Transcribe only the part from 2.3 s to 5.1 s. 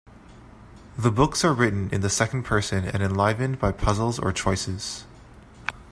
person and enlivened by puzzles or choices.